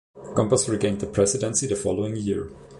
Gompers 0.33 0.67
regained 0.67 0.99
the 0.99 1.05
presidency 1.05 1.67
the 1.67 1.75
following 1.75 2.15
year. 2.15 2.49